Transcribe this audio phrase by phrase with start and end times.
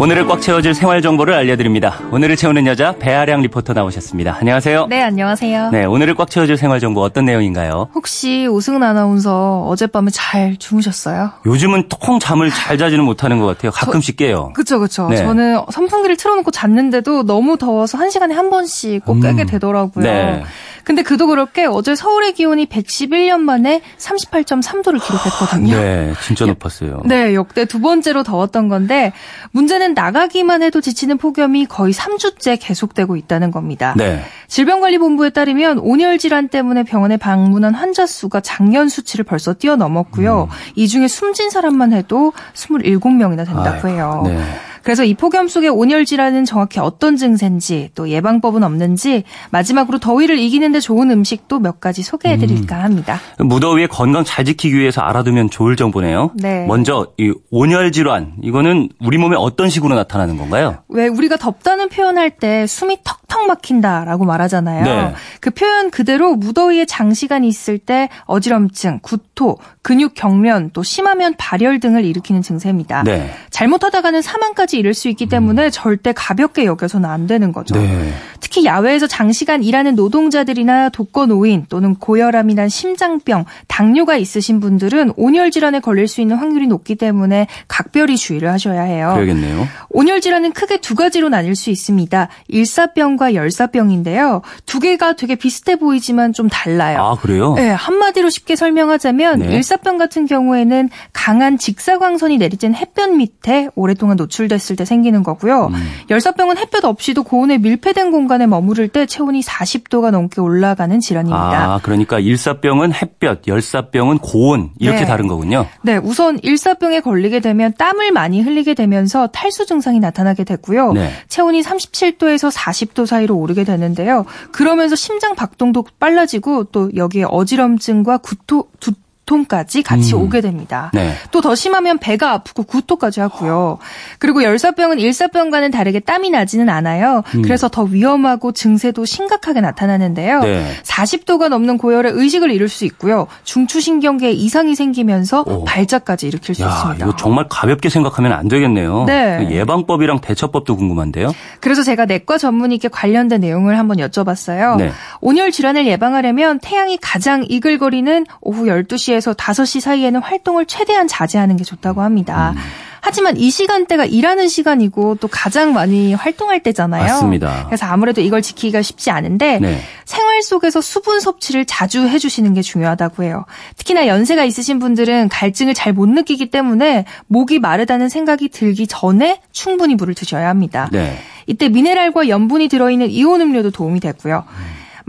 [0.00, 1.98] 오늘을 꽉 채워줄 생활 정보를 알려드립니다.
[2.10, 4.38] 오늘을 채우는 여자 배아량 리포터 나오셨습니다.
[4.40, 4.86] 안녕하세요.
[4.86, 5.68] 네, 안녕하세요.
[5.72, 7.90] 네, 오늘을 꽉 채워줄 생활 정보 어떤 내용인가요?
[7.94, 11.32] 혹시 오승은 아나운서 어젯밤에 잘 주무셨어요?
[11.44, 13.72] 요즘은 통 잠을 잘 자지는 못하는 것 같아요.
[13.72, 14.54] 가끔씩 깨요.
[14.54, 15.06] 그쵸, 그쵸.
[15.10, 15.18] 네.
[15.18, 20.02] 저는 선풍기를 틀어놓고 잤는데도 너무 더워서 한 시간에 한 번씩 꼭 깨게 되더라고요.
[20.02, 20.42] 네.
[20.84, 25.76] 근데 그도 그렇게 어제 서울의 기온이 111년 만에 38.3도를 기록했거든요.
[25.76, 27.02] 네, 진짜 높았어요.
[27.04, 29.12] 네, 역대 두 번째로 더웠던 건데
[29.52, 33.94] 문제는 나가기만 해도 지치는 폭염이 거의 3주째 계속되고 있다는 겁니다.
[33.96, 34.22] 네.
[34.48, 40.48] 질병관리본부에 따르면 온열 질환 때문에 병원에 방문한 환자 수가 작년 수치를 벌써 뛰어넘었고요.
[40.74, 44.22] 이 중에 숨진 사람만 해도 27명이나 된다고 아이고, 해요.
[44.26, 44.38] 네.
[44.82, 50.80] 그래서 이 폭염 속의 온열 질환은 정확히 어떤 증세인지 또 예방법은 없는지 마지막으로 더위를 이기는데
[50.80, 53.20] 좋은 음식도 몇 가지 소개해 드릴까 합니다.
[53.38, 56.30] 무더위에 건강 잘 지키기 위해서 알아두면 좋을 정보네요.
[56.34, 56.66] 네.
[56.66, 60.78] 먼저 이 온열 질환 이거는 우리 몸에 어떤 식으로 나타나는 건가요?
[60.88, 64.84] 왜 우리가 덥다는 표현할 때 숨이 턱 턱 막힌다라고 말하잖아요.
[64.84, 65.14] 네.
[65.40, 72.04] 그 표현 그대로 무더위에 장시간 있을 때 어지럼증, 구토, 근육 경련, 또 심하면 발열 등을
[72.04, 73.04] 일으키는 증세입니다.
[73.04, 73.32] 네.
[73.50, 77.76] 잘못하다가는 사망까지 이를 수 있기 때문에 절대 가볍게 여겨서는 안 되는 거죠.
[77.76, 78.12] 네.
[78.40, 86.08] 특히 야외에서 장시간 일하는 노동자들이나 독거노인 또는 고혈압이나 심장병, 당뇨가 있으신 분들은 온열 질환에 걸릴
[86.08, 89.12] 수 있는 확률이 높기 때문에 각별히 주의를 하셔야 해요.
[89.14, 89.68] 그래야겠네요.
[89.90, 92.28] 온열 질환은 크게 두 가지로 나뉠 수 있습니다.
[92.48, 94.42] 일사병과 열사병인데요.
[94.66, 96.98] 두 개가 되게 비슷해 보이지만 좀 달라요.
[97.02, 97.54] 아, 그래요?
[97.54, 99.54] 네, 한마디로 쉽게 설명하자면 네.
[99.54, 105.66] 일사병 같은 경우에는 강한 직사광선이 내리쬐는 햇볕 밑에 오랫동안 노출됐을 때 생기는 거고요.
[105.66, 105.90] 음.
[106.08, 111.74] 열사병은 햇볕 없이도 고온에 밀폐된 공간 에 머무를 때 체온이 40도가 넘게 올라가는 질환입니다.
[111.74, 115.06] 아, 그러니까 일사병은 햇볕, 열사병은 고온 이렇게 네.
[115.06, 115.66] 다른 거군요.
[115.82, 120.92] 네, 우선 일사병에 걸리게 되면 땀을 많이 흘리게 되면서 탈수 증상이 나타나게 되고요.
[120.92, 121.10] 네.
[121.28, 124.26] 체온이 37도에서 40도 사이로 오르게 되는데요.
[124.52, 128.92] 그러면서 심장 박동도 빨라지고 또 여기에 어지럼증과 구토, 두
[129.30, 130.22] 통까지 같이 음.
[130.22, 130.90] 오게 됩니다.
[130.92, 131.14] 네.
[131.30, 133.78] 또더 심하면 배가 아프고 구토까지 하고요.
[134.18, 137.22] 그리고 열사병은 일사병과는 다르게 땀이 나지는 않아요.
[137.44, 140.38] 그래서 더 위험하고 증세도 심각하게 나타나는데요.
[140.38, 140.42] 음.
[140.42, 140.72] 네.
[140.82, 143.28] 40도가 넘는 고열에 의식을 잃을 수 있고요.
[143.44, 145.64] 중추신경계에 이상이 생기면서 오.
[145.64, 147.06] 발작까지 일으킬 수 야, 있습니다.
[147.06, 149.04] 이거 정말 가볍게 생각하면 안 되겠네요.
[149.04, 149.46] 네.
[149.46, 151.32] 그 예방법이랑 대처법도 궁금한데요.
[151.60, 154.76] 그래서 제가 내과 전문의께 관련된 내용을 한번 여쭤봤어요.
[154.78, 154.90] 네.
[155.20, 161.64] 온열 질환을 예방하려면 태양이 가장 이글거리는 오후 12시에 서 5시 사이에는 활동을 최대한 자제하는 게
[161.64, 162.54] 좋다고 합니다.
[162.56, 162.60] 음.
[163.02, 167.04] 하지만 이 시간대가 일하는 시간이고 또 가장 많이 활동할 때잖아요.
[167.04, 167.64] 맞습니다.
[167.66, 169.80] 그래서 아무래도 이걸 지키기가 쉽지 않은데 네.
[170.04, 173.46] 생활 속에서 수분 섭취를 자주 해주시는 게 중요하다고 해요.
[173.78, 179.96] 특히나 연세가 있으신 분들은 갈증을 잘 못 느끼기 때문에 목이 마르다는 생각이 들기 전에 충분히
[179.96, 180.88] 물을 드셔야 합니다.
[180.92, 181.18] 네.
[181.46, 184.44] 이때 미네랄과 염분이 들어있는 이온 음료도 도움이 되고요.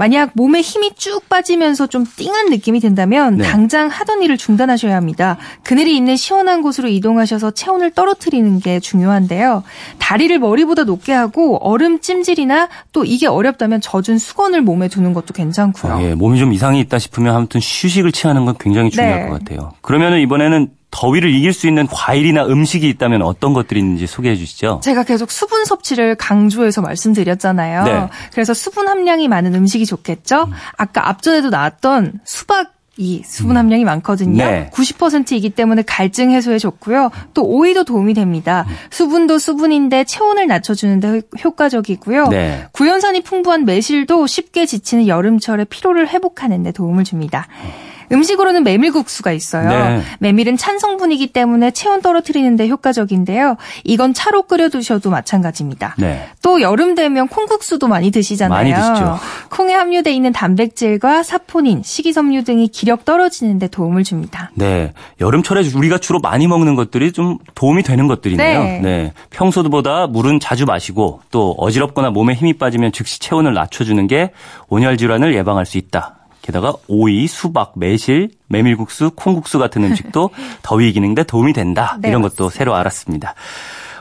[0.02, 3.44] 만약 몸에 힘이 쭉 빠지면서 좀 띵한 느낌이 든다면 네.
[3.44, 5.38] 당장 하던 일을 중단하셔야 합니다.
[5.62, 9.62] 그늘이 있는 시원한 곳으로 이동하셔서 체온을 떨어뜨리는 게 중요한데요.
[10.00, 16.00] 다리를 머리보다 높게 하고 얼음 찜질이나 또 이게 어렵다면 젖은 수건을 몸에 두는 것도 괜찮고요.
[16.02, 19.30] 예, 몸이 좀 이상이 있다 싶으면 아무튼 휴식을 취하는 건 굉장히 중요할 네.
[19.30, 19.74] 것 같아요.
[19.82, 24.82] 그러면은 이번에는 더위를 이길 수 있는 과일이나 음식이 있다면 어떤 것들이 있는지 소개해 주시죠.
[24.84, 27.84] 제가 계속 수분 섭취를 강조해서 말씀드렸잖아요.
[27.86, 28.08] 네.
[28.34, 30.50] 그래서 수분 함량이 많은 음식이 좋겠죠?
[30.78, 34.44] 아까 앞전에도 나왔던 수박 이 수분 함량이 많거든요.
[34.44, 34.70] 네.
[34.74, 37.10] 90%이기 때문에 갈증 해소에 좋고요.
[37.34, 38.66] 또 오이도 도움이 됩니다.
[38.92, 42.28] 수분도 수분인데 체온을 낮춰주는데 효- 효과적이고요.
[42.28, 42.66] 네.
[42.74, 47.48] 구연산이 풍부한 매실도 쉽게 지치는 여름철에 피로를 회복하는 데 도움을 줍니다.
[47.64, 47.91] 음
[48.24, 49.70] 식으로는 메밀국수가 있어요.
[49.70, 50.02] 네.
[50.20, 53.58] 메밀은 찬 성분이기 때문에 체온 떨어뜨리는데 효과적인데요.
[53.84, 55.96] 이건 차로 끓여 두셔도 마찬가지입니다.
[55.98, 56.28] 네.
[56.42, 58.58] 또 여름 되면 콩국수도 많이 드시잖아요.
[58.58, 59.20] 많이 드시죠.
[59.50, 64.52] 콩에 함유돼 있는 단백질과 사포닌, 식이섬유 등이 기력 떨어지는데 도움을 줍니다.
[64.56, 64.94] 네.
[65.20, 68.82] 여름철에 우리가 주로 많이 먹는 것들이 좀 도움이 되는 것들이네요.
[68.82, 69.14] 네.
[69.30, 74.32] 평소보다 물은 자주 마시고 또 어지럽거나 몸에 힘이 빠지면 즉시 체온을 낮춰주는 게
[74.68, 76.18] 온열 질환을 예방할 수 있다.
[76.52, 80.30] 게다가 오이, 수박, 매실, 메밀국수, 콩국수 같은 음식도
[80.62, 81.98] 더위 이기는데 도움이 된다.
[82.02, 83.34] 네, 이런 것도 새로 알았습니다.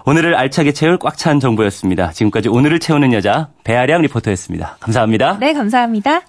[0.05, 2.11] 오늘을 알차게 채울 꽉 찬 정보였습니다.
[2.13, 4.79] 지금까지 오늘을 채우는 여자 배아량 리포터였습니다.
[4.81, 5.39] 감사합니다.
[5.39, 6.23] 네, 감사합니다.